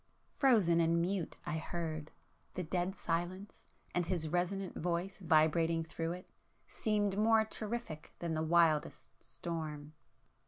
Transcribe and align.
Frozen 0.31 0.79
and 0.81 0.99
mute 0.99 1.37
I 1.45 1.57
heard,... 1.59 2.09
the 2.55 2.63
dead 2.63 2.95
silence, 2.95 3.61
and 3.93 4.03
his 4.03 4.29
resonant 4.29 4.73
voice 4.73 5.19
vibrating 5.19 5.83
through 5.83 6.13
it, 6.13 6.31
seemed 6.67 7.19
more 7.19 7.45
terrific 7.45 8.11
than 8.17 8.33
the 8.33 8.41
wildest 8.41 9.11
storm. 9.23 9.93